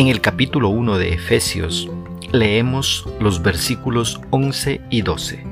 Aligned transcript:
En 0.00 0.08
el 0.08 0.22
capítulo 0.22 0.70
1 0.70 0.96
de 0.96 1.12
Efesios 1.12 1.90
leemos 2.32 3.06
los 3.20 3.42
versículos 3.42 4.18
11 4.30 4.80
y 4.88 5.02
12. 5.02 5.44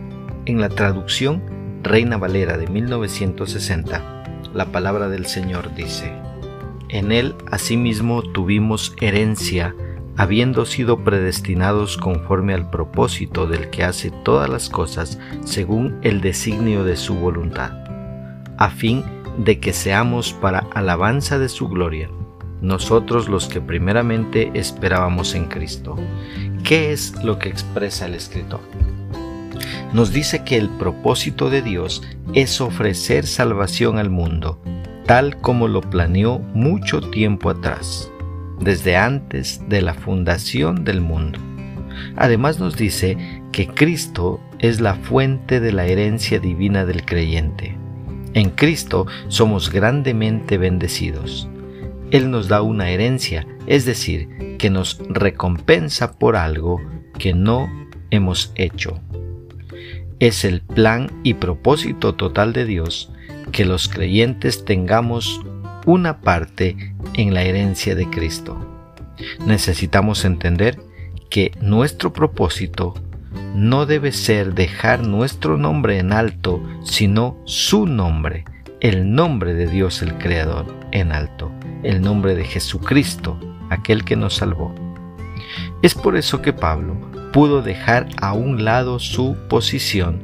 En 0.47 0.59
la 0.59 0.71
traducción 0.71 1.43
Reina 1.83 2.17
Valera 2.17 2.57
de 2.57 2.67
1960, 2.67 4.49
la 4.55 4.65
palabra 4.73 5.11
del 5.11 5.27
Señor 5.27 5.75
dice, 5.75 6.15
En 6.89 7.13
él 7.13 7.35
asimismo 7.51 8.23
tuvimos 8.23 8.97
herencia, 9.03 9.75
habiendo 10.17 10.65
sido 10.65 11.05
predestinados 11.05 11.99
conforme 11.99 12.55
al 12.55 12.71
propósito 12.71 13.47
del 13.47 13.69
que 13.69 13.85
hace 13.85 14.11
todas 14.25 14.49
las 14.49 14.71
cosas 14.71 15.19
según 15.45 15.99
el 16.01 16.23
designio 16.23 16.85
de 16.85 16.97
su 16.97 17.17
voluntad, 17.17 17.73
a 18.57 18.71
fin 18.71 19.05
de 19.37 19.61
que 19.61 19.75
seamos 19.75 20.33
para 20.33 20.61
alabanza 20.73 21.39
de 21.39 21.51
su 21.51 21.69
gloria 21.69 22.09
nosotros 22.61 23.29
los 23.29 23.49
que 23.49 23.61
primeramente 23.61 24.51
esperábamos 24.55 25.35
en 25.35 25.47
Cristo. 25.47 25.97
¿Qué 26.65 26.93
es 26.93 27.15
lo 27.23 27.39
que 27.39 27.49
expresa 27.49 28.07
el 28.07 28.15
escritor? 28.15 28.61
Nos 29.93 30.13
dice 30.13 30.45
que 30.45 30.57
el 30.57 30.69
propósito 30.69 31.49
de 31.49 31.63
Dios 31.63 32.03
es 32.35 32.61
ofrecer 32.61 33.27
salvación 33.27 33.99
al 33.99 34.11
mundo, 34.11 34.61
tal 35.07 35.41
como 35.41 35.67
lo 35.67 35.81
planeó 35.81 36.39
mucho 36.39 37.01
tiempo 37.01 37.49
atrás, 37.49 38.11
desde 38.61 38.97
antes 38.97 39.63
de 39.69 39.81
la 39.81 39.95
fundación 39.95 40.85
del 40.85 41.01
mundo. 41.01 41.39
Además 42.17 42.61
nos 42.61 42.77
dice 42.77 43.17
que 43.51 43.69
Cristo 43.69 44.41
es 44.59 44.81
la 44.81 44.95
fuente 44.95 45.61
de 45.61 45.73
la 45.73 45.87
herencia 45.87 46.39
divina 46.39 46.85
del 46.85 47.05
creyente. 47.05 47.77
En 48.35 48.51
Cristo 48.51 49.07
somos 49.29 49.71
grandemente 49.71 50.59
bendecidos. 50.59 51.49
Él 52.11 52.31
nos 52.31 52.49
da 52.49 52.63
una 52.63 52.91
herencia, 52.91 53.47
es 53.67 53.85
decir, 53.85 54.57
que 54.59 54.71
nos 54.71 54.99
recompensa 55.09 56.19
por 56.19 56.37
algo 56.37 56.81
que 57.19 57.35
no 57.35 57.69
hemos 58.11 58.53
hecho. 58.55 59.01
Es 60.19 60.45
el 60.45 60.63
plan 60.63 61.11
y 61.23 61.35
propósito 61.35 62.15
total 62.15 62.53
de 62.53 62.65
Dios 62.65 63.13
que 63.53 63.65
los 63.65 63.89
creyentes 63.89 64.65
tengamos 64.65 65.41
una 65.87 66.21
parte 66.21 66.95
en 67.15 67.35
la 67.35 67.43
herencia 67.43 67.95
de 67.95 68.09
Cristo. 68.11 68.59
Necesitamos 69.47 70.25
entender 70.25 70.79
que 71.31 71.53
nuestro 71.61 72.13
propósito 72.13 72.95
no 73.55 73.87
debe 73.87 74.13
ser 74.13 74.55
dejar 74.55 75.07
nuestro 75.07 75.57
nombre 75.57 75.99
en 75.99 76.13
alto, 76.13 76.63
sino 76.83 77.37
su 77.45 77.87
nombre, 77.87 78.45
el 78.81 79.13
nombre 79.13 79.55
de 79.55 79.67
Dios 79.67 80.03
el 80.03 80.17
Creador 80.19 80.67
en 80.93 81.13
alto 81.13 81.53
el 81.83 82.01
nombre 82.01 82.35
de 82.35 82.45
Jesucristo, 82.45 83.39
aquel 83.71 84.05
que 84.05 84.17
nos 84.17 84.37
salvó. 84.37 84.75
Es 85.83 85.95
por 85.95 86.17
eso 86.17 86.43
que 86.43 86.53
Pablo 86.53 86.97
pudo 87.33 87.63
dejar 87.63 88.09
a 88.21 88.33
un 88.33 88.65
lado 88.65 88.99
su 88.99 89.37
posición 89.49 90.21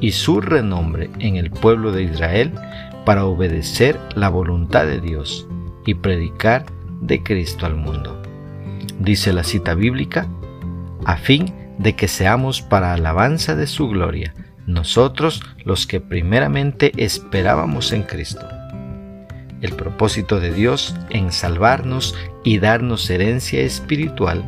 y 0.00 0.12
su 0.12 0.40
renombre 0.40 1.10
en 1.18 1.36
el 1.36 1.50
pueblo 1.50 1.92
de 1.92 2.04
Israel 2.04 2.52
para 3.04 3.26
obedecer 3.26 3.98
la 4.14 4.28
voluntad 4.28 4.86
de 4.86 5.00
Dios 5.00 5.46
y 5.84 5.94
predicar 5.94 6.64
de 7.00 7.22
Cristo 7.22 7.66
al 7.66 7.76
mundo. 7.76 8.22
Dice 8.98 9.32
la 9.32 9.44
cita 9.44 9.74
bíblica, 9.74 10.26
a 11.04 11.16
fin 11.16 11.52
de 11.78 11.94
que 11.96 12.08
seamos 12.08 12.62
para 12.62 12.94
alabanza 12.94 13.54
de 13.54 13.66
su 13.66 13.88
gloria, 13.88 14.34
nosotros 14.66 15.42
los 15.64 15.86
que 15.86 16.00
primeramente 16.00 16.92
esperábamos 16.96 17.92
en 17.92 18.02
Cristo. 18.02 18.46
El 19.60 19.72
propósito 19.72 20.40
de 20.40 20.52
Dios 20.52 20.94
en 21.10 21.32
salvarnos 21.32 22.14
y 22.44 22.58
darnos 22.58 23.08
herencia 23.08 23.62
espiritual 23.62 24.44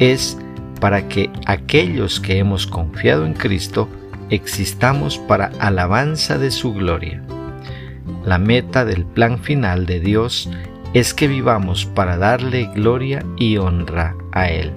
es 0.00 0.36
para 0.80 1.08
que 1.08 1.30
aquellos 1.46 2.20
que 2.20 2.38
hemos 2.38 2.66
confiado 2.66 3.24
en 3.24 3.34
Cristo 3.34 3.88
existamos 4.30 5.18
para 5.18 5.52
alabanza 5.60 6.38
de 6.38 6.50
su 6.50 6.72
gloria. 6.74 7.22
La 8.24 8.38
meta 8.38 8.84
del 8.84 9.04
plan 9.06 9.38
final 9.38 9.86
de 9.86 10.00
Dios 10.00 10.50
es 10.94 11.14
que 11.14 11.28
vivamos 11.28 11.86
para 11.86 12.16
darle 12.16 12.70
gloria 12.74 13.24
y 13.36 13.56
honra 13.56 14.16
a 14.32 14.50
Él. 14.50 14.72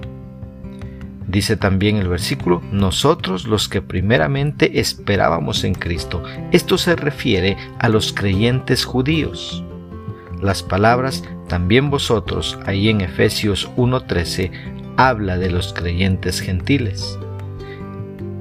Dice 1.26 1.56
también 1.56 1.96
el 1.96 2.08
versículo, 2.08 2.62
nosotros 2.70 3.46
los 3.46 3.68
que 3.68 3.82
primeramente 3.82 4.80
esperábamos 4.80 5.64
en 5.64 5.74
Cristo. 5.74 6.22
Esto 6.52 6.78
se 6.78 6.96
refiere 6.96 7.56
a 7.78 7.88
los 7.88 8.12
creyentes 8.12 8.84
judíos 8.84 9.64
las 10.44 10.62
palabras 10.62 11.24
también 11.48 11.88
vosotros, 11.88 12.58
ahí 12.66 12.90
en 12.90 13.00
Efesios 13.00 13.70
1.13, 13.76 14.50
habla 14.98 15.38
de 15.38 15.50
los 15.50 15.72
creyentes 15.72 16.38
gentiles. 16.40 17.18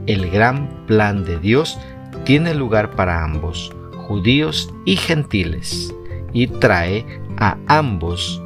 El 0.06 0.30
gran 0.30 0.86
plan 0.86 1.24
de 1.24 1.40
Dios 1.40 1.80
tiene 2.26 2.54
lugar 2.56 2.92
para 2.92 3.24
ambos, 3.24 3.74
judíos 3.96 4.70
y 4.86 4.98
gentiles, 4.98 5.96
y 6.34 6.48
trae 6.48 7.06
a 7.38 7.58
ambos 7.68 8.42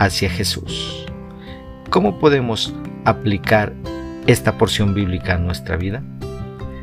hacia 0.00 0.28
Jesús. 0.28 1.05
¿Cómo 1.90 2.18
podemos 2.18 2.74
aplicar 3.04 3.72
esta 4.26 4.58
porción 4.58 4.92
bíblica 4.92 5.34
a 5.34 5.38
nuestra 5.38 5.76
vida? 5.76 6.02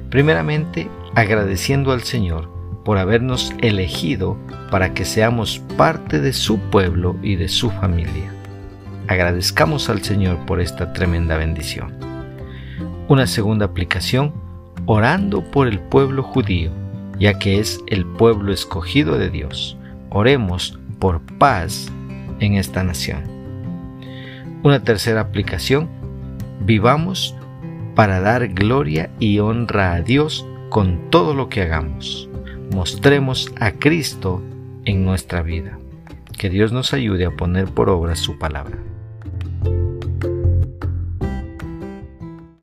Primeramente, 0.09 0.89
agradeciendo 1.13 1.91
al 1.91 2.03
Señor 2.03 2.49
por 2.85 2.97
habernos 2.97 3.53
elegido 3.61 4.37
para 4.71 4.93
que 4.93 5.05
seamos 5.05 5.59
parte 5.77 6.19
de 6.19 6.33
su 6.33 6.57
pueblo 6.57 7.17
y 7.21 7.35
de 7.35 7.49
su 7.49 7.69
familia. 7.69 8.31
Agradezcamos 9.07 9.89
al 9.89 10.01
Señor 10.03 10.37
por 10.45 10.61
esta 10.61 10.93
tremenda 10.93 11.37
bendición. 11.37 11.93
Una 13.09 13.27
segunda 13.27 13.65
aplicación, 13.65 14.33
orando 14.85 15.43
por 15.43 15.67
el 15.67 15.79
pueblo 15.79 16.23
judío, 16.23 16.71
ya 17.19 17.37
que 17.37 17.59
es 17.59 17.79
el 17.87 18.05
pueblo 18.05 18.53
escogido 18.53 19.17
de 19.17 19.29
Dios. 19.29 19.77
Oremos 20.09 20.79
por 20.99 21.21
paz 21.37 21.91
en 22.39 22.55
esta 22.55 22.83
nación. 22.83 23.42
Una 24.63 24.83
tercera 24.83 25.21
aplicación, 25.21 25.89
vivamos 26.61 27.35
para 27.95 28.19
dar 28.19 28.47
gloria 28.47 29.11
y 29.19 29.39
honra 29.39 29.93
a 29.93 30.01
Dios 30.01 30.45
con 30.69 31.09
todo 31.11 31.35
lo 31.35 31.49
que 31.49 31.61
hagamos 31.61 32.29
mostremos 32.73 33.53
a 33.59 33.71
Cristo 33.71 34.41
en 34.85 35.05
nuestra 35.05 35.41
vida. 35.41 35.77
Que 36.37 36.49
Dios 36.49 36.71
nos 36.71 36.93
ayude 36.93 37.25
a 37.25 37.31
poner 37.31 37.67
por 37.67 37.89
obra 37.89 38.15
su 38.15 38.37
palabra. 38.37 38.77